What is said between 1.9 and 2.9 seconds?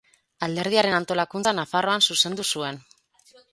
zuzendu zuen.